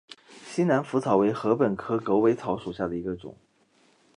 [0.47, 3.37] 西南莩草为禾本科狗尾草属下的一个种。